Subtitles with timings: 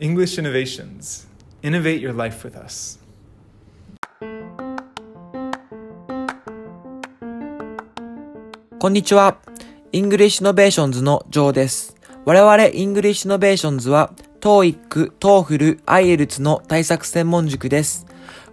[0.00, 1.28] English Innovations.
[1.62, 2.98] Innovate your life with us.
[8.80, 9.36] こんにちは。
[9.92, 11.94] English Innovations のジョーです。
[12.24, 14.10] 我々 English Innovations は、
[14.40, 18.04] TOEIC、TOEFL、IELTS の対策専門塾です。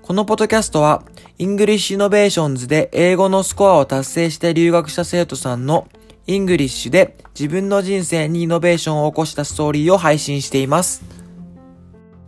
[0.03, 1.03] このポッドキャストは、
[1.39, 5.87] English Innovations で英語のスコアを達成して留学した生徒さんの
[6.27, 11.20] English で自分の人生にイノベーションを起こしたストーリーを配信しています。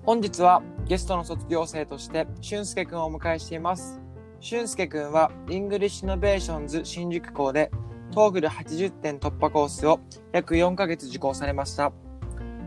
[0.05, 4.02] 本日はゲストの卒業生として俊介くんをお迎えしています。
[4.41, 7.71] 俊介くんは English Innovations 新宿校で
[8.12, 10.02] TOEFL80 点突破コースを
[10.34, 11.93] 約4ヶ月受講されました。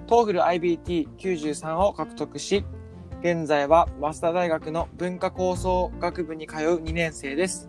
[0.06, 2.64] TOEFL IBT93 を獲得し、
[3.20, 7.68] 現在は早稲田大学の文化構想学部に通う2年生です。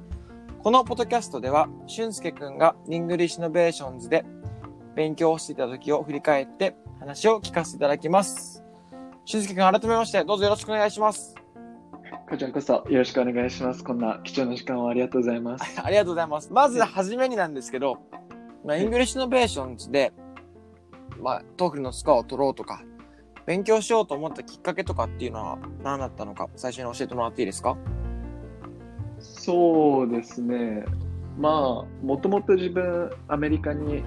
[0.63, 4.23] このポッドキャストでは、俊介くんが English Innovations で
[4.95, 8.63] 勉強をしていた時を振り返って話を聞かせていただきます。
[9.27, 11.35] 俊介くん、改めましてどうぞよろしくお願いします。
[12.29, 13.83] こちらこそよろしくお願いします。
[13.83, 15.81] こんな貴重な時間をありがとうございます。
[15.83, 16.49] ありがとうございます。
[16.53, 17.97] まずはじめになんですけど、
[18.65, 20.13] まあ、 English Innovations で、
[21.21, 22.85] まあ、 TOEFL のスコアを取ろうとか、
[23.45, 27.75] 勉強しようと思ったきっかけとかっていうのは何だったのか、最初に教えてもらっていいですか？
[29.19, 30.85] そうですね。
[31.37, 34.05] まあ、もともと自分、アメリカに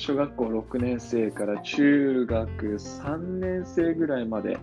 [0.00, 4.58] 小学校6年生から中学3年生ぐらいまで、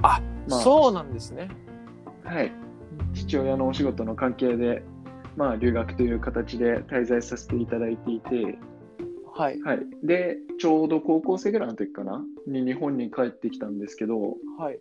[0.00, 1.50] あ、まあそうなんですね。
[2.24, 2.52] はい、
[3.12, 4.84] 父親のお仕事の関係で、
[5.36, 8.58] まあ、留学という形で滞在させていただいていて、
[9.34, 9.60] はい。
[9.62, 12.24] はい、で、ちょうど高校生ぐらいの時かな？
[12.46, 14.78] に日本に帰ってきたんですけど、はい。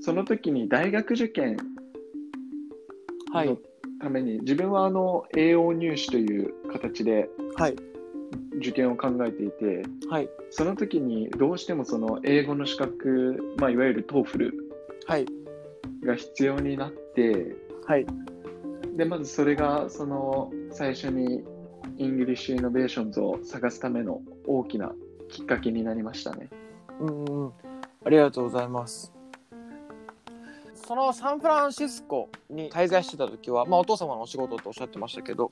[0.00, 1.58] その時に大学受験
[3.34, 3.58] はいの。
[4.00, 7.76] ために、自分はあの AO入試という形ではい。
[8.58, 10.28] 受験を考えていて、はい。
[10.50, 14.50] その時にどうしてもその英語の資格、まあ、いわゆる TOEFL
[15.06, 15.26] はい。
[16.04, 17.54] が必要になって、
[17.86, 18.06] はい。
[18.96, 21.42] でまずそれがその最初に
[21.96, 24.92] English Innovations を探すための大きな
[25.28, 26.48] きっかけになりましたね。
[27.00, 27.52] うんうん。
[28.04, 29.12] ありがとうございます。
[30.86, 35.50] そのサンフランシスコに滞在してた時は、まあ、お父様のお仕事とおっしゃってましたけど、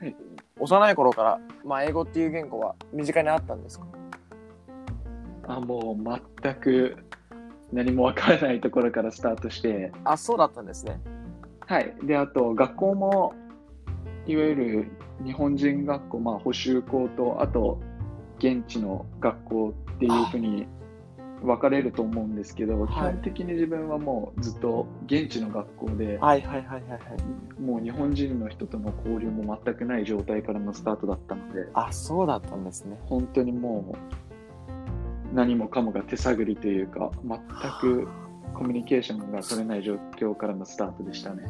[0.00, 0.14] はい、
[0.60, 3.86] 幼い頃から、まあ、英語っていう言語は身近にあったんですか？
[5.46, 6.96] あもう全く
[7.72, 11.00] 何もわからないところからスタートして、あそうだったんですね。
[11.66, 11.94] はい。
[12.02, 13.34] で、あと、学校も、
[14.26, 14.88] いわゆる
[15.24, 17.78] 日本人学校、まあ、補習校と、あと、
[18.38, 20.66] 現地の学校っていうふうに
[21.42, 22.88] 分かれると思うんですけど、はい。
[22.88, 26.98] 基本的に自分はもうずっと現地の学校で、はいはいはいはいは
[27.58, 27.60] い。
[27.60, 32.98] もう日本人の人との交流も全くない状態からのスタートだったので、あそうだったんですね。
[33.04, 33.94] 本当にも
[35.32, 37.38] う、何もかもが手探りというか、全
[37.80, 38.08] く
[38.54, 41.44] コミュニケーションが取れない状況からのスタートでしたね。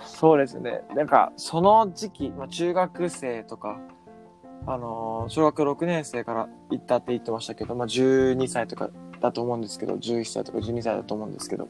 [0.00, 0.82] そうですね。
[0.94, 3.78] なんかその時期、まあ、中学生とか
[4.66, 11.68] あのー小学6年生から行ったって言ってましたけど、まあ、12歳とかだと思うんですけど11歳とか12歳だと思うんですけど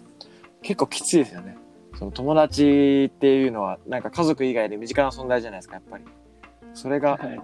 [0.63, 1.57] 結構きついですよね。
[1.97, 6.05] その友達っていうのはなんか家族以外で身近な存在じゃないですかやっぱり。
[6.73, 7.41] それがはい。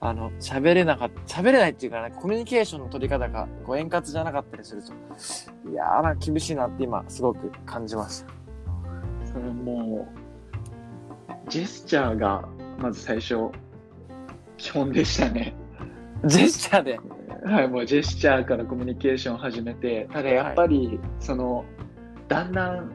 [0.00, 4.92] あの喋れなかった喋れないっていうかなんかコミュニケーションの取り方がこう円滑じゃなかったりすると
[5.70, 8.34] いやーなんか厳しいなって今すごく感じました
[9.32, 10.06] それも
[11.46, 12.46] う、ジェスチャーが
[12.78, 13.50] まず最初、
[14.56, 15.54] 基本でしたね。
[16.26, 17.00] ジェスチャーで。
[17.44, 21.64] はい、もうジェスチャーからコミュニケーションを始めて、ただやっぱり、その、
[22.28, 22.90] だんだん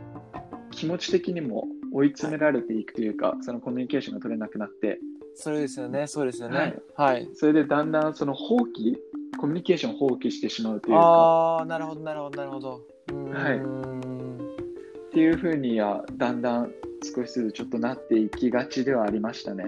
[0.71, 4.99] 気持ち的にも追い詰められていくというか、そのコミュニケーションが取れなくなって、
[5.35, 6.57] そうですよねそうですよね。
[6.57, 7.13] はい。
[7.13, 7.29] はい。
[7.33, 8.95] それでだんだんその放棄、
[9.39, 12.81] コミュニケーションを放棄してしまうというか、ああ、なるほど、なるほど、なるほど。
[13.31, 13.57] はい。
[13.57, 16.71] っていうふうにはだんだん
[17.15, 19.65] 少しずつちょっとなっていきがちではありましたね。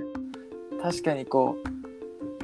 [0.82, 1.81] 確かにこう、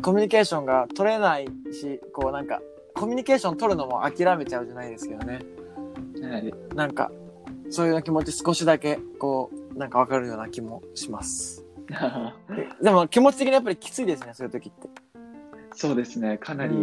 [0.02, 2.62] コミュニケーションが取れないし、こうなんか、
[2.94, 5.40] コミュニケーション取るのも諦めちゃうじゃないですけどね。
[6.22, 7.12] はい、なんか、
[7.70, 11.64] そういう気持ち少しだけ、こう、なんかわかるような気もします。
[12.82, 14.90] でも気持ち的にやっぱりきついですね、そういう時って。
[15.74, 16.76] そうですね、かなうり。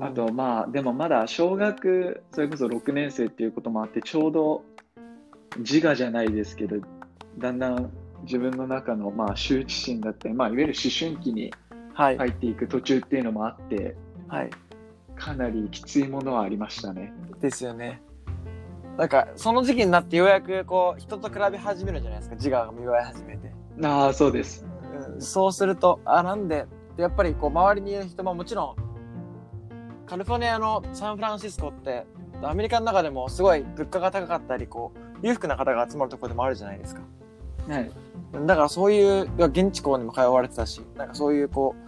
[0.00, 4.64] あと、まあ、でもまだ小学、それこそ6年生っていうこともあって、ちょうど
[5.58, 6.76] 自我じゃないですけど、
[7.38, 7.90] だんだん
[8.22, 11.52] 自分の中の、まあ、羞恥心だったり、まあ、いわゆる思春期にはい。
[11.98, 13.96] 入っていく途中っていうのもあって、
[14.28, 14.50] はい。
[15.16, 17.12] かなりきついものはありましたね。
[17.40, 18.00] ですよね。
[18.96, 22.36] なんか、その時期になってようやく、こう、人と比べ始めるじゃないですか。
[22.36, 23.52] 自我が芽生え始めて。
[23.82, 24.64] ああ、そうです。
[24.64, 26.66] うんそうすると、あ、なんで、
[26.96, 28.76] でやっぱりこう、周りにいる人ももちろん、
[30.06, 32.06] カリフォルニアのサンフランシスコって、
[32.42, 34.92] アメリカの中でもすごい物価が高かったり、こ
[35.22, 37.02] う、裕福な方が集まるところでもあるじゃないですか。
[37.68, 37.90] はい。
[38.46, 41.74] だからそういう、現地校にも通われてたし、なんかそういうこ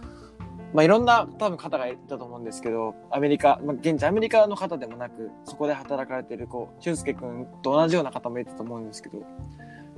[0.73, 9.23] まあいろんな多分方がいたと思うんですけど、アメリカ、まあ現地アメリカの方でもなく、そこで働かれてる、こう、俊介くんと同じような方もいたと思うんですけど、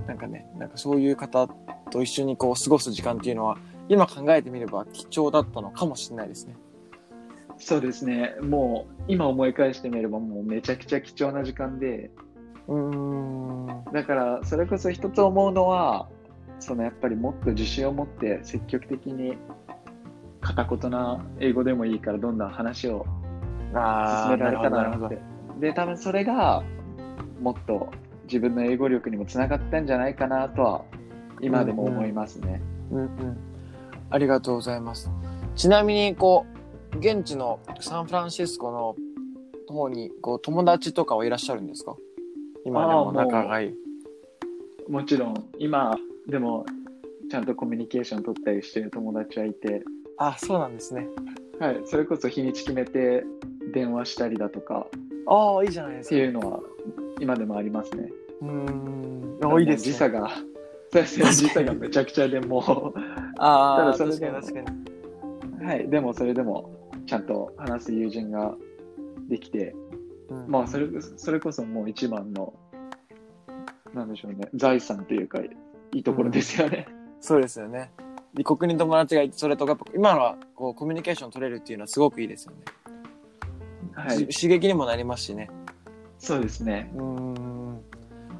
[0.08, 1.48] なんかね、なんかそういう方
[1.90, 3.58] と一緒にこう過ごす時間っていうのは、
[3.90, 6.56] 今考えてみれば貴重だったのかもしれないですね。
[7.58, 8.36] そうですね。
[8.42, 12.12] もう、今思い返してみれば、もうめちゃくちゃ貴重な時間で、
[12.68, 13.94] うーん。
[13.94, 16.10] だから、それこそ一つ思うのは、
[16.60, 19.38] そのやっぱりもっと自信を持って積極的に
[20.44, 23.06] 片言な英語でもいいからどんどん話を
[23.70, 25.18] 進められたらなって。
[25.60, 26.64] で、多分それが
[27.42, 27.90] もっと
[28.26, 30.86] 自分の英語力にもつながったんじゃないかなとは
[31.42, 32.62] 今でも思いますね。
[32.92, 33.38] うんうん。
[34.10, 35.10] ありがとうございます。
[35.56, 36.46] ちなみに、こ
[36.94, 38.96] う、現地のサンフランシスコの
[39.74, 41.96] 方に、こう、友達とかはいらっしゃるんですか？
[42.66, 43.74] 今でも仲がいい。
[44.90, 45.98] もちろん今
[46.28, 46.66] でも
[47.32, 49.84] ちゃんとコミュニケーション取ったりしてる友達はいて、
[50.28, 51.08] あ、そうなんですね。
[51.60, 53.24] はい、それこそ日にち決めて
[53.74, 54.88] 電話したりだとか
[55.28, 56.16] ああ、いいじゃないでっすか。
[56.16, 56.60] ていうのは
[57.20, 58.12] 今でもありますね。
[58.42, 59.40] うーん。
[59.44, 59.92] あいいですね。
[59.92, 62.94] 時差が、そうですね、時差がめちゃくちゃでも
[63.38, 64.78] ああ、ただそれ確かでもに確かに。
[65.62, 68.56] う、はい、でもそれでもちゃんと話す友人が
[69.30, 69.76] できて、
[70.30, 70.88] うんまあそれ
[71.18, 72.54] それこそもう一番の、
[73.94, 75.50] なんでしょうね、財産というか、い
[75.94, 76.88] いところですよね。
[77.22, 77.92] そうですよね。
[78.38, 82.60] 異国に友達がいて、それとやっぱ今のはこうコミュニケーション取れるっていうのはすごくいいですよね。
[83.94, 85.50] はい、し刺激にもなりますしね。
[86.18, 86.92] そうですね。
[86.96, 87.82] うーん。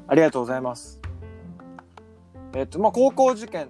[0.08, 1.00] ありがとうございます。
[2.54, 3.68] えっと、まあ、高校受験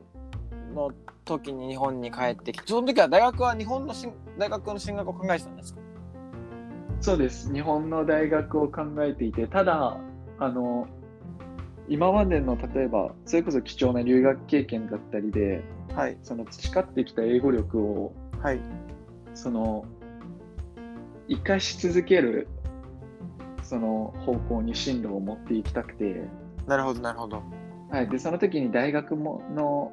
[0.75, 0.91] の
[1.25, 5.81] 時に日本に帰ってきて、その時は大学は日本のしん大学の進学を考えてたんですか？
[7.01, 7.53] そうです。
[7.53, 9.99] 日本の大学を考えていて、ただ、
[10.39, 10.87] あの、
[11.89, 15.63] 今までの例えば、それこそ貴重な留学経験だったりで、
[15.95, 16.19] はい。
[16.23, 18.13] その培ってきた英語力を、
[18.43, 18.61] はい。
[19.35, 19.85] その、
[21.29, 22.49] 生かし続ける、
[23.63, 26.29] その方向に進路を持っていきたくて、
[26.67, 27.43] なるほど、なるほど。
[27.91, 28.09] はい。
[28.09, 29.93] で、その時に大学もの、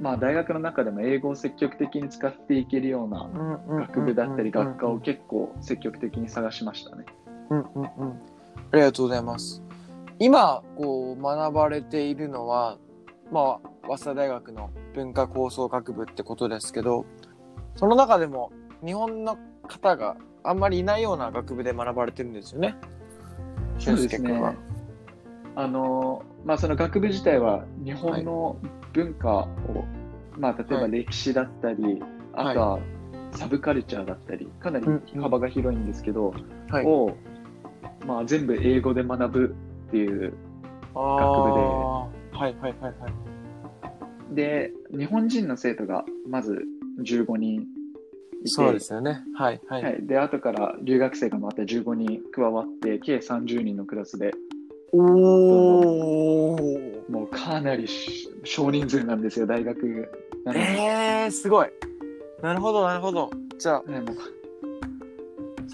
[0.00, 3.28] まあ大学の中でも英語を積極的に使っていけるような
[3.68, 7.04] 学部だったり学科を結構積極的に探しましたね。
[7.50, 8.20] うんうんうん。
[8.70, 9.62] ありがとうございます。
[10.20, 12.78] 今、こう、学ばれているのは、
[13.30, 17.04] まあ、早稲田大学の文化構想学部ってことですけど、
[17.76, 18.50] その中でも
[18.84, 19.36] 日本の
[19.66, 22.76] 方があんまりいないような学部で学ばれてるんですよね。
[23.78, 24.54] 俊介君は。。
[25.56, 28.56] あの、まあその学部自体は日本の
[28.92, 29.48] 文化を、
[30.38, 32.02] まあ例えばはい歴史だったり、
[32.32, 32.78] あとは
[33.32, 34.86] サブカルチャーだったり、かなり
[35.20, 36.32] 幅が広いんですけど、
[36.70, 36.86] はい。
[36.86, 37.14] を、
[38.06, 39.56] まあ全部英語で学ぶ
[39.88, 40.34] っていう
[40.94, 43.08] あーはいはいはいは
[44.32, 44.34] い。
[44.34, 46.64] で、日本人の生徒がまず
[47.02, 49.24] 15人いて、そうですよね。
[49.34, 49.82] はいはい。
[49.82, 54.32] はい、で、後から留学生がまた15人加わって、計30人のクラスで、
[54.92, 57.10] おー。
[57.10, 60.08] もうかなりし少人数なんですよ、大学。
[60.46, 61.68] えー、すごい。
[62.40, 63.30] なるほどなるほど。
[63.58, 64.16] じゃあ、ねもう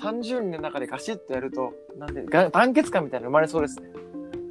[0.01, 4.04] 30人の中でガシッとやると、なんで、が団結感みたいなの生まれそうですね。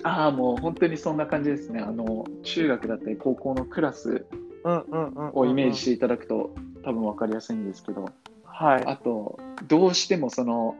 [0.03, 1.81] ああ、もう本当にそんな感じですね。
[1.81, 4.25] あの、中学だったり高校のクラス
[4.65, 6.55] うんうんうん、をイメージしていただくと
[6.85, 8.13] 多分わかりやすいんですけど、
[8.45, 8.83] はい。
[8.85, 10.75] あと、どうしてもその、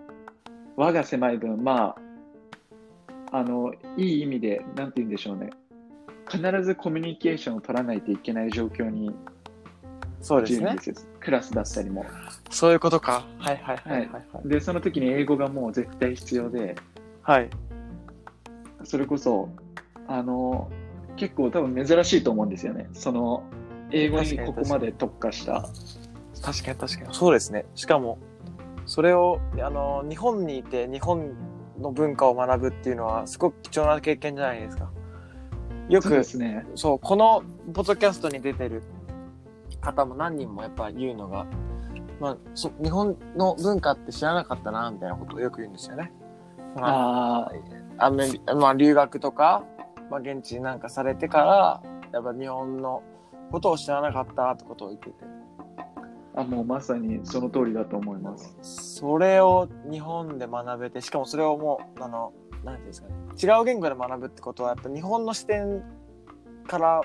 [0.77, 1.95] 輪が狭い分、ま
[3.31, 5.49] あ、あの、いい意味で、なんて言うんでしょうね。
[6.29, 9.13] 必ずコミュニケーションを取らないといけない状況に
[10.23, 10.77] そうですね。
[11.19, 12.05] クラスだったりも。
[12.49, 13.25] そういうことか。
[13.39, 14.47] はいはいはいはいはい。
[14.47, 16.75] で、その時に英語がもう絶対必要で、
[17.21, 17.49] はい。
[18.83, 19.49] それこそ、
[20.07, 20.69] あの、
[21.15, 22.89] 結構多分珍しいと思うんですよね。
[22.93, 23.43] その、
[23.91, 25.69] 英語にここまで特化した。
[26.41, 27.13] 確かに確かに。
[27.13, 27.65] そうですね。
[27.75, 28.17] しかも、
[28.85, 31.31] それを、あの、日本にいて日本
[31.79, 34.91] の文化を学ぶっていうのは、すごく貴重な経験じゃないですか。
[35.89, 36.65] よそうでく、すね。
[36.75, 38.83] そう、このポッドキャストに出てる
[39.81, 41.45] 方も何人もやっぱ言うのが、
[42.19, 46.11] まあ、そ日本の文化って知らなかったな、みたいなことをよく言うんですよね。
[46.77, 47.51] あ
[47.97, 49.63] アメリまあ、留学とか、
[50.09, 53.03] まあ、現地になんかされてから、やっぱ日本の
[53.51, 55.15] ことを知らなかったってことを言ってて。
[56.35, 58.55] あ、あ、もうまさにその通りだと思います。
[58.95, 62.33] それを日本で学べて、しかもそれをもう、あの、
[62.63, 63.15] なんていうんですかね。
[63.41, 65.83] 違う言語で学ぶってことは、やっぱ日本の視点
[66.67, 67.01] から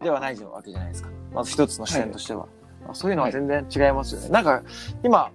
[0.00, 1.10] ではないわけじゃないですか。
[1.32, 2.46] まず一つの視点としては。
[2.84, 4.28] まあそういうのは全然違いますよね。
[4.28, 4.62] なんか、
[5.02, 5.30] 今、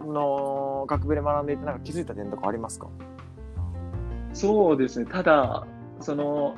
[0.00, 2.88] の学部で学んでいてなんか気づいた点とかありますか？
[4.34, 5.06] そうですね。
[5.06, 5.66] ただ、
[6.00, 6.56] その、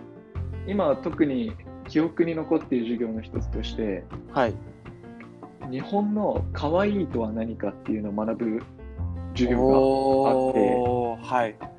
[0.66, 1.52] 今は特に
[1.88, 4.54] 記憶に残っている授業の一つとして、はい。
[5.70, 8.62] 日本の可愛いとは何かっていうのを学ぶ
[9.34, 11.56] 授業おーはい。
[11.58, 11.70] が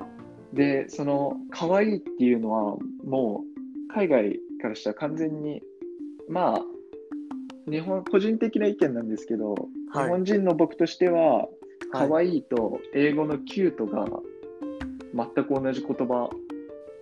[0.54, 3.44] で、その可愛いっていうのはも
[3.90, 5.62] う海外からしたら完全に、
[6.30, 6.62] まあ、
[7.70, 9.54] 日本、個人的な意見なんですけど、
[9.92, 11.48] はい日本人の僕としては、はい
[11.90, 14.06] 可愛いと英語のキュートが
[15.18, 16.30] 全く同じ言葉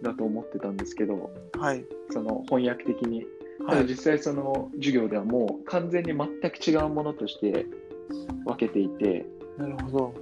[0.01, 1.86] だと思ってたんですけど、はい。
[2.12, 3.25] その翻訳的に。
[3.67, 3.75] たはい。
[3.77, 7.65] だ実際その授業ではもう完全に全く違うものとして
[8.45, 9.25] 分けていて、
[9.57, 10.13] なるほど。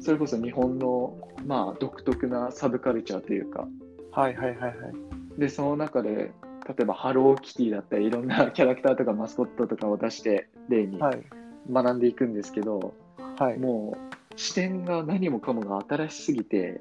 [0.00, 3.66] それこそ日本のまあ独特なサブカルチャーというか、
[4.12, 5.40] はいはいはいはい。
[5.40, 6.32] で、その中で、
[6.66, 11.22] 例えばハローキティだったり、いろんなキャラクターとかマスコットとかを出して例にはい。
[11.70, 12.94] 学んでいくんですけど、
[13.38, 13.58] はい。
[13.58, 16.80] もう視点が何もかもが新しすぎて、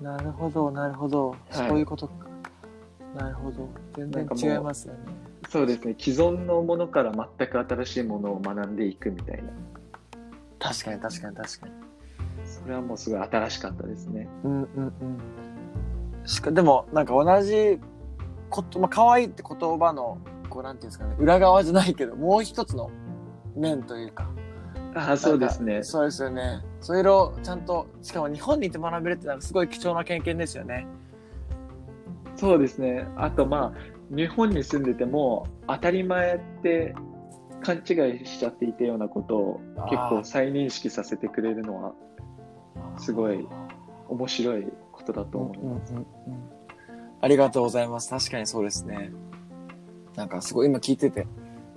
[0.00, 1.30] なるほど、なるほど。
[1.30, 2.14] はいそういうことか。
[3.14, 3.68] なるほど。
[3.96, 5.00] 全然違いますよね。
[5.48, 9.50] そうですね、既存のものから全く新しいものを学んでいくみたいな。
[10.58, 11.72] 確かに確かに確かに。
[12.44, 14.28] それはもうすごい新しかったですね。
[14.44, 15.20] うんうんうん。
[16.24, 17.80] しかでも、なんか同じ
[18.48, 22.90] こと、まあ、可愛いって言葉の、こう、なんていうんですかね、裏側じゃないけど、もう一つの
[23.56, 24.28] 面というか。
[24.94, 25.82] ああ、そうですね。
[25.82, 26.62] そうですよね。
[26.80, 30.86] それをちゃんと、しかも日本にいて学べるってなんかすごい貴重な経験ですよね。
[32.36, 33.06] そうですね。
[33.16, 36.94] あとまあ、日本に住んでても当たり前って
[37.62, 41.94] 勘違いしちゃっていたようなことを結構再認識させてくれるのは
[42.98, 43.46] すごい
[44.08, 45.92] 面白いことだと思います。
[45.92, 46.60] うんうんうん
[47.22, 48.08] ありがとうございます。
[48.08, 49.12] 確かにそうですね。
[50.16, 51.26] なんかすごい今聞いてて、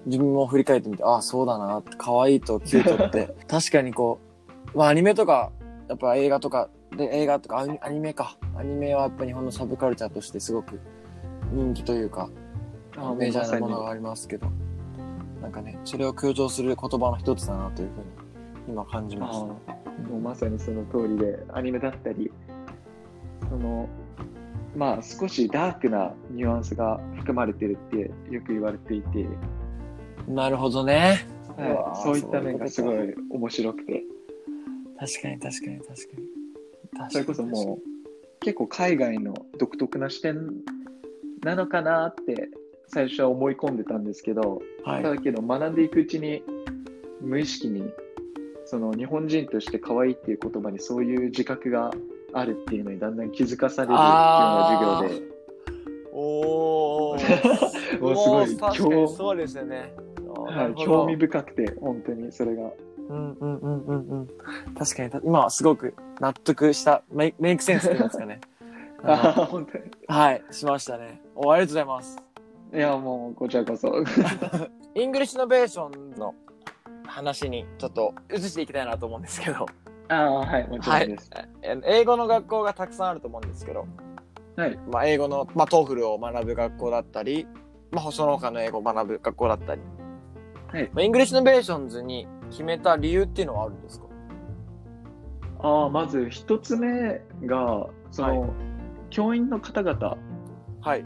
[0.05, 4.19] 自分も振り返ってみて、ああ、そうだな可愛いとキュートって、 確かにこ
[4.73, 5.51] う、まあアニメとか、
[5.87, 8.37] やっぱ映画とか、で映画とかアニアニメか。
[8.55, 10.79] アニメはやっぱ日本のサブカルチャーとしてすごく
[11.51, 12.29] 人気というか、
[12.97, 14.47] ああメジャーなものまがありますけど、
[15.41, 18.05] なんかね、それを強調する言葉の一つだなというふうに
[18.67, 19.45] 今感じました。
[19.45, 22.31] もうまさにその通りで、アニメだったり、
[23.49, 23.87] その、
[24.75, 29.27] まあ少しダークなニュアンスが含まれてるってよく言われていて、
[30.27, 31.27] なるほどね。
[31.57, 34.03] はい、ーそういった面がすごい面白くて、
[34.99, 36.33] 確かに確かに確かに。
[36.95, 37.93] 確かにそれこそもう
[38.39, 40.51] 結構海外の独特な視点
[41.43, 42.49] なのかなって
[42.87, 45.11] 最初は思い込んでたんですけど、う、はいた。
[45.11, 46.43] だけど学んでいくうちに
[47.21, 47.91] 無意識に
[48.65, 51.91] その日本人として可愛いっていう言葉にそういう自覚が
[52.33, 55.33] あるっていうのにだんだん気づかされるような授業で、
[56.11, 57.99] おー。
[57.99, 59.93] も うすごい確かに興そうですよね。
[60.43, 62.71] はい、興味深くて本当にそれが。
[63.09, 64.27] うんうんうんうんうん。
[64.77, 68.39] 確かにた、今はすごく納得した、メイ make sense って言いますかね。
[69.03, 69.83] ああ本当に。
[70.07, 71.21] はい、しましたね。
[71.35, 72.17] お、ありがとうございます。
[72.73, 73.93] いやもうこちらこそ。
[74.95, 76.33] English Innovation の
[77.05, 79.65] 話にちょっと移していきたいなと思うんですけど、
[80.07, 81.29] ああはいもちろんです。
[81.61, 83.85] え英語の学校がたくさんあると思うんですけど、
[84.55, 84.77] はい。
[84.87, 87.47] まあ、英語の、まあ、 TOEFL を学ぶ学校だったり、
[87.91, 89.81] まあ、その他の英語を学ぶ学校だったり、
[90.73, 94.07] はいまあ、 English Innovations に決めた理由っていうのはあるんですか？
[95.59, 98.53] ああまず一つ目がその、
[99.11, 100.17] 教員の方々
[100.81, 101.05] はい。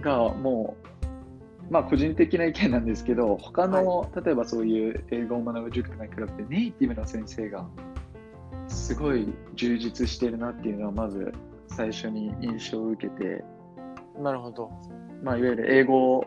[0.00, 0.76] がも
[1.68, 7.66] う、まあ個人的な意見なんですけど、他の、例えばそういう英語を学ぶ塾とかに比べてネイティブの先生が
[8.68, 11.32] すごい充実してるなっていうのはまず
[11.66, 13.42] 最初に印象を受けて、
[14.16, 14.70] なるほど。
[15.24, 16.24] まあいわゆる英語を、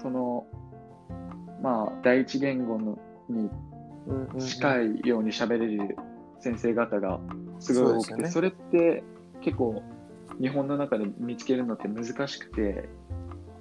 [0.00, 0.46] その、
[1.62, 3.50] まあ第一言語のに
[4.06, 5.96] うんうんうん近いように喋れる
[6.40, 7.20] 先生方が
[7.58, 8.30] すごい多くて、そね。
[8.30, 9.02] それって
[9.40, 9.82] 結構
[10.40, 12.88] 日本の中で見つけるのって難しくて、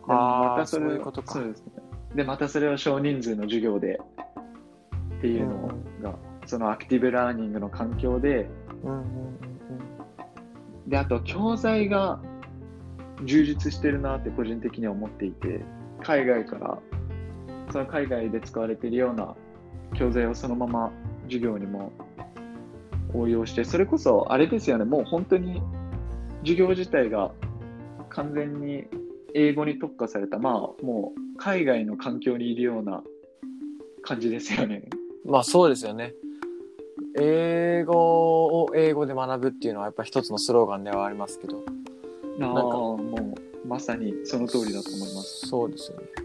[0.07, 1.33] またそれをそういうことか。
[1.33, 1.71] そうですね。
[2.15, 3.99] で、またそれを少人数の授業で
[5.17, 5.69] っていうの
[6.01, 8.49] が、そのアクティブラーニングの環境で、
[8.83, 9.01] うんうんう
[10.87, 10.89] ん。
[10.89, 12.19] で、あと教材が
[13.23, 15.61] 充実してるなって個人的には思っていて、
[16.03, 16.79] 海外から、
[17.73, 19.35] その海外で使われているような
[19.95, 20.91] 教材をそのまま
[21.23, 21.91] 授業にも
[23.15, 25.59] 応用して、それこそあれですよね、もう本当に
[26.41, 27.31] 授業自体が
[28.09, 28.83] 完全に
[29.33, 30.53] 英語に特化された、まあ
[30.85, 33.03] もう海外の環境にいるような
[34.03, 34.87] 感じですよね。
[35.25, 35.31] うん。
[35.31, 36.13] まあそうですよね。
[37.17, 37.95] 英語
[38.65, 41.63] を英語で学ぶっていうのはやっぱ一つのスローガンではありますけど。
[42.37, 45.47] なんかもうまさにその通りだと思います。
[45.47, 46.22] そうですよね。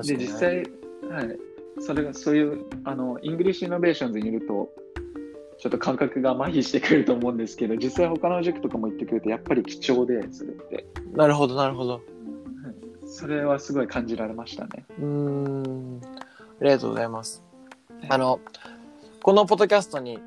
[0.00, 0.56] で、に、実際、
[1.10, 1.38] はい、
[1.80, 4.70] それが、そういう、あの、 English Innovations にいると、
[5.58, 10.86] ちょっと感覚が麻痺してくると思うんですけど、実際他の塾とかも行ってくると、やっぱり貴重で、それって。
[11.12, 12.00] なるほど、なるほど。
[13.06, 14.84] それはすごい感じられましたね。
[14.98, 16.00] うーん。
[16.60, 17.44] ありがとうございます。
[18.08, 18.40] あの、
[19.22, 20.18] このポッドキャストに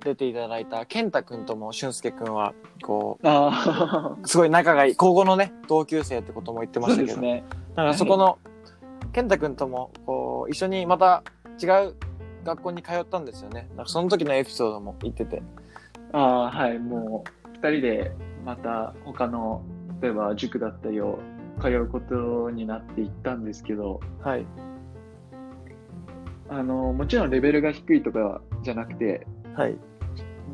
[0.00, 2.52] 出ていただいた健太くんとも俊介くんは、
[2.82, 7.44] こあう、すごい仲がいい、高校のね、同級生ってことも言ってあ、ましたけど、そうですね。
[7.70, 8.38] だからそこの、
[9.12, 11.22] 健太くんとも、こう、一緒にまた
[11.62, 11.94] 違う
[12.44, 13.68] 学校に通ったんですよね。
[13.76, 15.42] なんかその時のエピソードも言ってて。
[16.12, 18.12] ああ、はい、もう、二人で
[18.44, 19.62] また他の、
[20.00, 21.18] 例えば塾だったりを
[21.60, 24.46] 通うことになっていったんですけど、はい。
[26.48, 29.76] あの、もちろんレベルが低いとかじゃなくて、はい。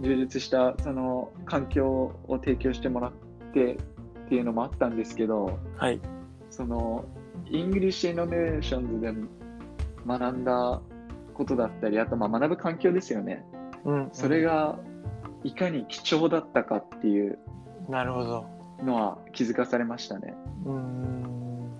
[0.03, 1.87] 充実したその環境
[2.29, 3.13] を提供してもらっ
[3.53, 6.01] てっていうのもあったんですけど、はい。
[6.51, 7.05] その、
[7.51, 9.13] English Innovations で
[10.07, 10.81] 学んだ
[11.35, 13.45] ことだったり、あとまあ学ぶ環境ですよね。
[13.85, 14.09] うん。
[14.13, 14.79] それが
[15.45, 17.39] いかに貴重だったかっていう
[17.89, 18.47] なるほど。
[18.83, 20.35] のは気づかされましたね。
[20.65, 21.71] うーん。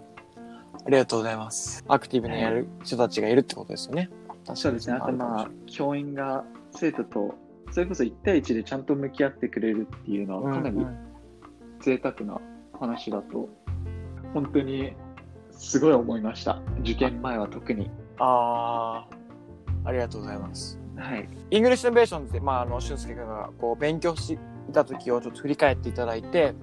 [0.87, 1.85] ありがとうございます。
[1.89, 4.11] アクティブにやる人たちがいるってことですよね。
[4.55, 4.97] そうですね。
[4.97, 7.35] あとまあ、教員が生徒と、
[7.73, 11.09] それこそ1対1でちゃんと向き合ってくれるっていうのはかなりうんうん
[11.81, 12.41] 贅沢な
[12.79, 13.49] 話だと、
[14.35, 14.95] 本当に
[15.59, 16.63] すごい思いました。
[16.81, 17.91] 受験前は特に。
[18.19, 19.07] あ
[19.85, 20.79] あ、ありがとうございます。
[20.97, 21.29] はい。
[21.51, 26.55] English Innovations で、まあ、あの、俊介君がこう勉強していた時をちょっと振り返っていただいて、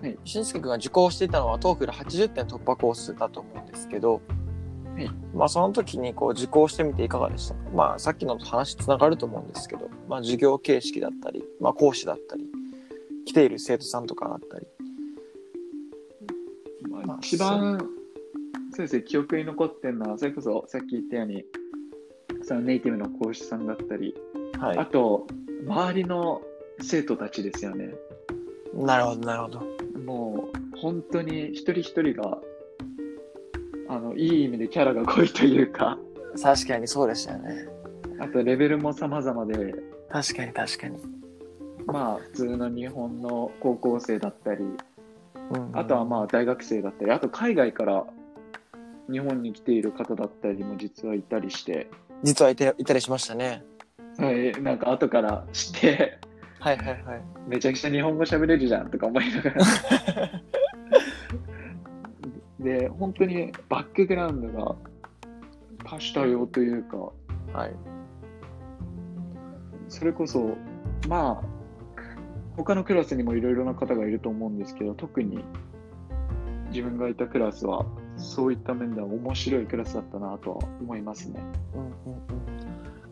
[0.00, 4.22] はい俊介君が受講していたのは、 TOEFL 80点突破コースだと思うんですけど、
[4.94, 7.60] はいまあ、その時にこう受講してみていかがでしたか？
[7.74, 12.46] まあ、さっきのと話つながると思うんですけど、まあ、授業形式だったり、まあ、講師だったり、
[13.26, 14.66] 来ている生徒さんとかだったり。
[16.90, 17.78] まあ一番、
[18.72, 21.44] そうですね、記憶に残ってるのは、それこそさっき言ったように、
[22.42, 24.14] そのネイティブの講師さんだったり、
[24.58, 24.86] はいあ。
[24.86, 25.26] と、
[25.66, 26.42] 周りの
[26.80, 27.94] 生徒たちですよね。
[28.74, 29.60] なるほど、なるほど。
[30.04, 32.38] もう、本当に一人一人が、
[33.88, 35.98] あの、いい意味でキャラが濃いというか、
[36.40, 37.66] 確かにそうでしたよね。
[38.20, 39.74] あとレベルも様々で、
[40.08, 40.98] 確かに確かに。
[41.86, 48.06] まあ、普通の日本の高校生だったり、うんあとはまあ、大学生だったり、あと海外から
[49.10, 51.90] 日本に来ている方だったりも実はいたりして、
[52.22, 53.64] 実はいていたりしましたね。
[54.18, 56.18] はい、なんか後から知って、
[56.58, 57.22] はいはいはい。
[57.48, 59.64] めちゃくちゃ日本語喋れるじゃんとか思いながら。
[62.60, 64.76] で、本当にバックグラウンドが
[65.84, 66.96] 多種多様というか、
[67.54, 67.74] はい。
[69.88, 70.56] それこそ、
[71.08, 71.44] まあ、
[72.56, 75.42] 他のクラスにもいろいろな方がいると思うんですけど、特に
[76.68, 77.86] 自分がいたクラスは、
[78.20, 81.40] そういった面では面白いクラスだったなとは思いますね。
[81.74, 81.94] うんうんうん。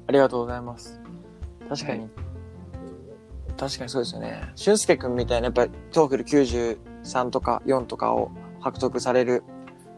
[0.07, 1.01] ありがとうございます。
[1.69, 2.01] 確かに。
[2.01, 2.11] はい
[3.59, 4.53] 確かにそうですよね。
[4.55, 8.31] 俊介くんみたいな、やっぱり TOEFL 93とか4とかを
[8.63, 9.43] 獲得される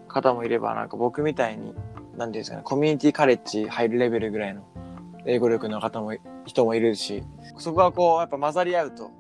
[0.08, 1.74] 方もいれば、なんか僕みたいに、
[2.16, 4.64] なんていうんですかね、コミュニティカレッジ入るレベルぐらいの
[5.26, 6.14] 英語力の方も、
[6.46, 7.22] 人もいるし、
[7.58, 9.10] そこがこう、やっぱ混ざり合うと、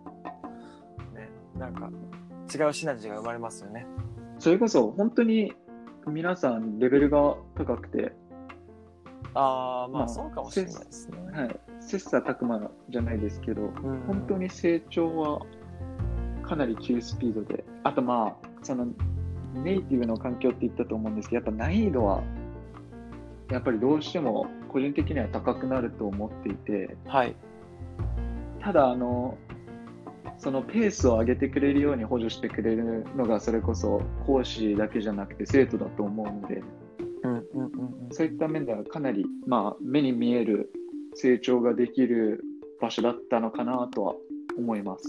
[1.14, 1.90] ね、なんか
[2.52, 3.86] 違うシナジーが生まれますよね。
[4.38, 5.52] それこそ、本当に
[6.06, 8.12] 皆さんレベルが高くて、
[9.34, 11.18] ああ、ままああそうかもしれないですね。
[11.32, 15.40] はい、切磋琢磨じゃないですけど、うん本当に成長は
[16.42, 18.88] かなり急スピードで、あとまあ、その
[19.54, 22.22] ネイティブの環境って言ったと思うんですけど、やっぱ難易度は、
[23.50, 27.36] やっぱりどうしても個人的には高くなると思っていて、はい。
[28.60, 29.36] ただ、あの、
[30.38, 36.62] そのペースを上げてくれるように補助してくれるのが、それこそ講師だけじゃなくて生徒だと思うので、
[37.22, 38.08] うんうんうんうん。
[38.10, 40.72] そういった面ではかなり、まあ、目に見える
[41.14, 42.42] 成長ができる
[42.80, 44.14] 場所だったのかなとは
[44.56, 45.04] 思います。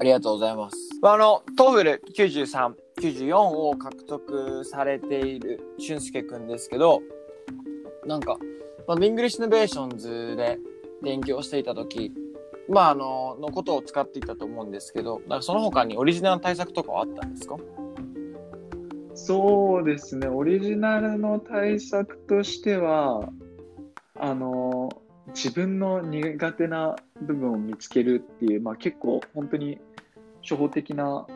[0.00, 0.76] ありがとうございます。
[1.02, 7.02] まあ、あの、 TOEFL 93、94を獲得されている俊介くんですけど、
[8.06, 8.38] なんか、
[8.86, 10.58] まあ、 English Innovations で
[11.02, 12.12] 勉強していた時
[12.68, 17.56] まあ、あの、のことを使っていたと思うんですけど、なんかその他にオリジナルの対策とかはあったんですか？
[19.14, 23.28] そうですね、オリジナルの対策としては、
[24.14, 24.88] あの、
[25.28, 29.78] 自分の苦手な部分を見つけるっていう、まあ結構本当に
[30.42, 31.26] 初歩的な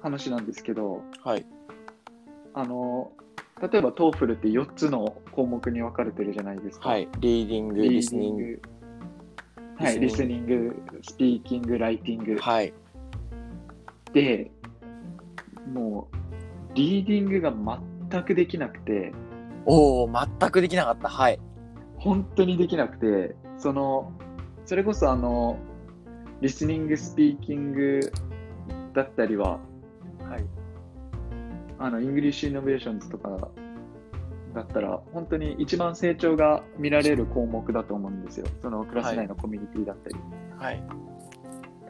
[0.00, 1.46] 話なんですけど、はい。
[2.54, 3.10] あの、
[3.60, 6.90] 例えば TOEFL って4つの項目に分かれてるじゃないですか。
[6.90, 7.08] はい。
[7.20, 8.62] リーディング、リスニング。
[9.78, 9.84] グ。
[9.84, 12.36] はい、リスニング、スピーキング、ライティング。
[12.38, 12.72] はい。
[14.12, 14.50] で、
[15.72, 17.52] もう、リーディングが
[18.10, 19.12] 全くできなくて、
[19.66, 21.08] おお全くできなかった。
[21.08, 21.40] はい。
[21.98, 24.12] 本当にできなくて、その、
[24.66, 25.58] それこそあの、
[26.40, 28.00] リスニング、スピーキング
[28.92, 29.58] だったりは、
[30.28, 30.44] はい。
[31.78, 33.48] あの、 English Innovations とか
[34.54, 38.46] だったら、本当に一番成長が見られる項目だと思うんですよ。
[38.62, 40.16] そのクラス内のコミュニティだったり。
[40.56, 40.82] はい。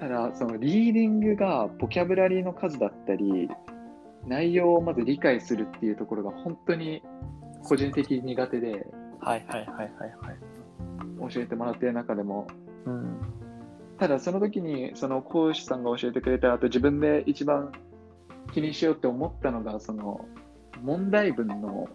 [0.00, 3.48] ただ、そのリーディングがボキャブラリーの数だったり、
[4.26, 7.02] 内容をまず理解するっていうところが本当に
[7.62, 8.86] 個人的に苦手で、
[9.20, 9.88] はいはいはいはい
[11.20, 11.32] はい。
[11.32, 12.46] 教えてもらっている中でも、
[12.86, 13.20] うん。
[13.98, 17.70] ただその時にその講師さんが教えてくれた後自分で一番
[18.52, 20.24] 気にしようって思ったのがその
[20.82, 21.88] 問題文の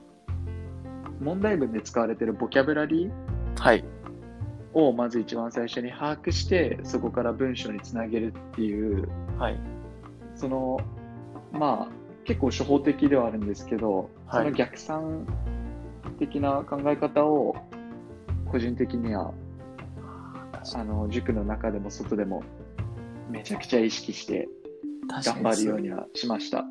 [1.19, 3.84] 問題文で使われているボキャブラリーはい。
[4.73, 9.60] をまず一番最初に把握してそこから文章につなげるっていうはい。
[10.36, 10.79] その
[11.51, 15.25] まあ結構初歩的ではあるんですけど、はいその逆算
[16.19, 17.55] 的な考え方を
[18.51, 19.34] 個人的には
[20.75, 22.43] あの塾の中でも外でも
[23.29, 24.49] めちゃくちゃ意識して
[25.23, 26.65] 頑張るようにはしました。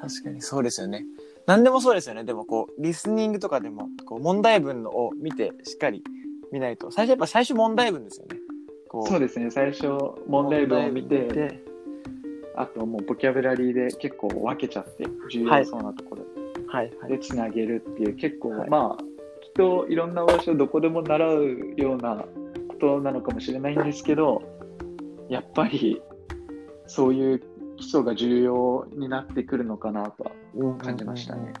[0.00, 1.04] 確かにそうですよね。
[1.46, 2.24] 何でもそうですよね。
[2.24, 6.02] でもこう、リスニングとかでも、こう、問題文を見て、しっかり
[6.52, 6.90] 見ないと。
[6.90, 8.36] 最初やっぱ最初問題文ですよね。
[8.88, 9.88] こそうですね、最初
[10.26, 11.62] 問題文を見て、
[12.56, 16.22] あともうボキャブラリーで結構分けちゃって、重要そうなところ
[16.68, 17.10] はいはい。
[17.10, 19.02] でつなげるっていう、結構、はいまあ、
[19.42, 22.24] きっといろんな場所どこでも習うような
[22.68, 24.42] ことなのかもしれないんですけど、
[25.28, 26.00] やっぱり
[26.86, 27.42] そういう
[27.76, 31.52] 基礎が重要になってくるのかなとは感じましたね。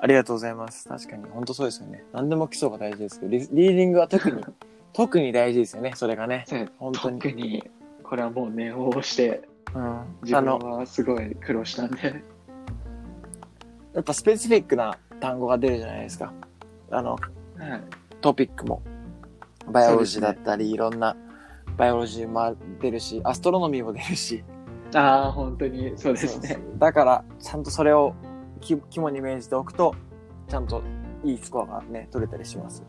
[0.00, 0.88] ありがとうございます。
[0.88, 2.04] 確かに、本当そうですよね。
[2.12, 4.44] 何でも基礎が大事ですけど、リリーディングは特に、
[4.92, 6.44] 特に大事ですよね、それがね。
[6.78, 7.70] 本当に特に、
[8.02, 9.42] これはもう念を押して、
[9.74, 10.00] うん。
[10.22, 12.22] 自分はすごい苦労したんで、
[13.94, 16.32] やっぱスペシフィックな単語が出るじゃないですか。
[16.90, 17.20] あの、はい、
[18.20, 18.82] トピックも。
[19.70, 21.16] バイオロジーだったり、いろんな、
[21.76, 24.44] バイオロジーも出るし、アストロノミーも出るし。
[24.94, 26.58] ああ、本当にそうですね。
[26.78, 28.14] だから、ちゃんとそれを
[28.60, 29.94] き肝に銘じておくと、
[30.48, 30.82] ちゃんと
[31.24, 32.84] いいスコアがね、取れたりします。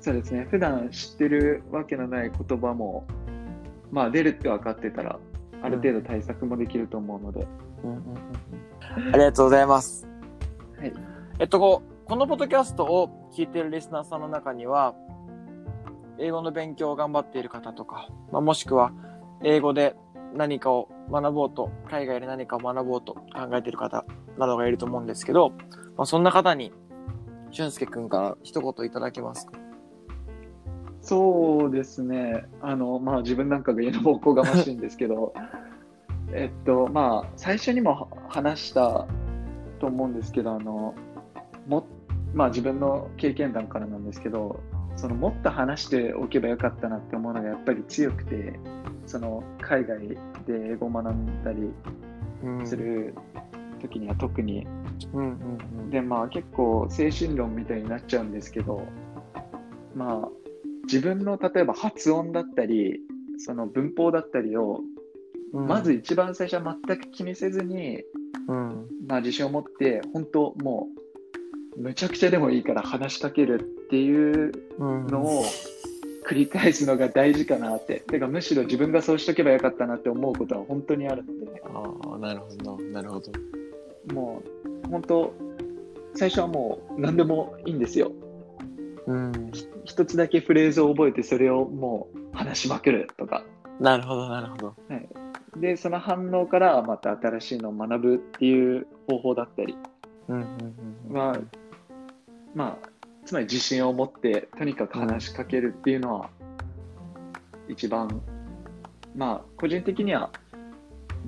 [0.00, 0.46] そうですね。
[0.50, 3.06] 普段知ってるわけのない言葉も、
[3.90, 5.18] まあ出るって分かってたら、
[5.62, 7.46] ある程度対策もできると思うので、
[7.84, 8.04] うんうんうん
[9.12, 10.08] ありがとうございます。
[10.76, 10.92] はい。
[11.38, 14.96] えっと、こうこのポッドキャストを聞いてるリスナーさんの中には、
[16.18, 18.90] 英語の勉強を頑張っている方とか、まあ、もしくは、
[19.44, 19.94] 英語で
[20.34, 24.04] 何かを学ぼうと、海外で何かを学ぼうと考えている方
[24.38, 25.50] などがいると思うんですけど、
[25.96, 26.72] まあ、そんな方に、
[27.50, 29.52] 俊介くんから一言いただけますか？
[31.02, 32.44] そうですね。
[32.60, 35.32] あの、まあ自分なんかが言うのもおこがましいんですけど、
[36.32, 39.06] えっと、まあ最初にもは話した
[39.80, 40.94] と思うんですけど、あの、
[41.66, 41.86] も、
[42.34, 44.60] まあ自分の経験談からなんですけど、
[44.94, 48.60] そのもっと話しておけばよかったなって思うのがやっぱり強くて、
[49.10, 50.16] その海外で
[50.72, 51.70] 英語を学んだり
[52.44, 52.66] うん。
[52.66, 53.14] する
[53.82, 54.66] 時には特に、
[55.12, 55.30] うん
[55.78, 58.86] うんでまあ結構精神論みたいになっちゃうんですけど
[59.94, 60.28] まあ
[60.84, 63.00] 自分の例えば発音だったり
[63.38, 64.80] その文法だったりを
[65.52, 65.66] うん。
[65.66, 68.02] まず一番最初は全く気にせずに、
[68.46, 70.86] うん、まあ、自信を持って本当も
[71.76, 75.42] うむちゃくちゃでもいいから話しかけるっていううん、のを
[76.30, 83.32] 繰り返すのが大事かなっててかむしろ自分がそうしとけばよかったなって思うことは本当にあるのでああ、なるほど、なるほど。
[84.14, 84.40] も
[84.86, 85.34] う本当
[86.14, 88.12] 最初はもう何でもいいんですよ
[89.08, 89.50] うん。
[89.84, 93.44] 一つだけフレーズを覚えてそれをもう話しまくるとか
[93.80, 94.74] なるほど、なるほど。
[95.56, 99.76] でその反応からまた新しいのを学ぶっていう方法だったり
[100.28, 100.46] うんうん
[101.08, 101.12] うん。
[101.12, 101.40] まあ
[102.54, 102.89] まあ
[103.24, 106.30] つまり自信を持ってとにかく話しかけるっていうのは
[107.68, 108.20] 一番
[109.14, 110.30] まあ個人的には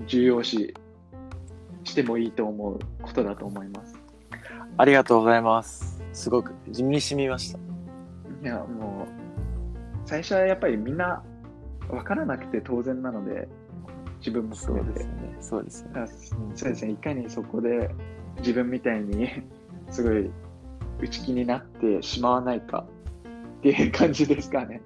[0.07, 0.75] 重要視
[1.85, 4.03] してもいいと思うことだと思います
[4.79, 6.03] ありがとうございます。
[6.13, 7.59] すごく地味に染みました。
[7.59, 11.23] いやもう最初はやっぱりみんな
[11.89, 13.49] 分からなくて当然なので
[14.19, 15.37] 自分も含めてね。
[15.41, 15.95] そうですよね。
[15.95, 17.91] だからそうですね、いかにそこで
[18.39, 19.29] 自分みたいに
[19.91, 20.31] すごい
[21.01, 22.85] 内気になってしまわないか
[23.59, 24.83] っていう感じですかね。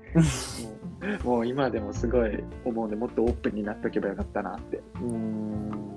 [1.25, 4.77] も うもう今でもすごい思うんで、もっとオープンになっておけばよかったなって。
[4.77, 5.97] うーん。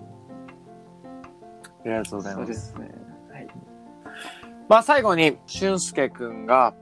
[1.81, 2.39] ありがとうございま。
[2.39, 2.91] そうですすね。
[3.31, 3.47] はい。
[4.67, 6.75] まあ最後に、俊介くんが、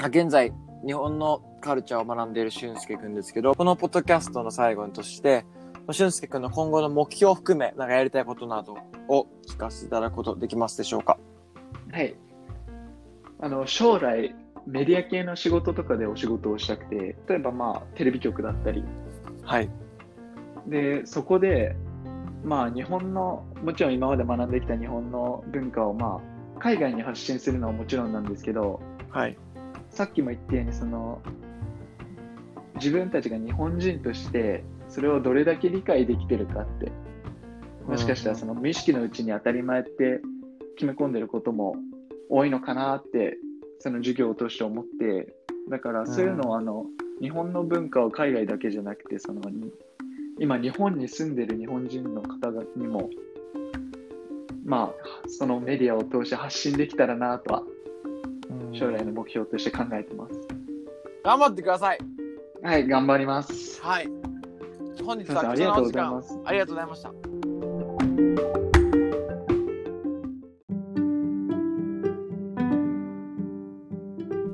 [0.00, 0.52] あ現在、
[0.86, 5.44] 日本のカルチャーを学んでいる俊介くんですけど、このポッドキャストの最後として、
[5.92, 8.76] 俊介くんの今後の目標を含め、なんかやりたいことなど
[9.08, 11.18] を聞かせていただくことできますでしょうか？
[11.92, 12.14] はい。
[13.40, 14.34] あの将来
[14.66, 18.84] メディア系の仕事とかでお仕事をしたくて、例えばまあテレビ局だったり、
[19.42, 19.70] はい。
[20.66, 21.74] で、そこで、
[22.44, 26.20] まあ日本の、もちろん今まで学んできた日本の文化をま
[26.56, 29.36] あ海外に発信するのはもちろんなんですけど、はい。
[29.90, 31.20] さっきも言ったようにその
[32.76, 36.92] 自分たちが日本人としてそれをどれだけ理解できてるかって
[37.86, 40.20] もしかしたらその無意識のうちに当たり前って
[40.76, 41.74] 決め込んでることも
[42.30, 43.36] 多いのかなって
[43.80, 45.34] その授業を通して思って
[45.68, 46.86] だからそういうのをあの
[47.20, 49.42] 日本の文化を海外だけじゃなくてその
[50.38, 53.10] 今日本に住んでる日本人の方々にも
[54.64, 57.62] まあそのメディアを通して発信できたらなとは
[58.72, 60.40] 将来の目標として考えてます。
[61.24, 61.98] 頑張ってください。
[62.62, 63.82] はい、頑張ります。
[63.82, 64.08] はい。
[65.04, 66.34] 本日はありがとうございます。
[66.34, 67.02] 間ありがとうございまし
[68.54, 68.59] た。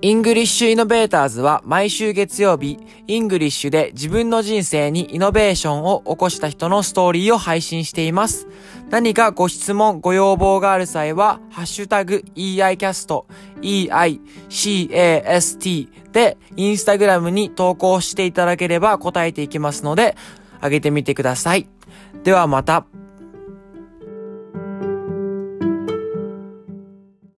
[0.07, 8.47] English Innovators は毎週月曜日、 English で自分の人生にイノベーションを起こした人のストーリーを配信しています。
[8.89, 13.25] 何かご質問、ご要望がある際は、ハッシュタグ EICAST、
[14.53, 20.17] EICAST でインスタグラムに投稿していただければ答えていきますので、
[20.61, 21.69] あげてみてください。
[22.23, 22.87] ではまた。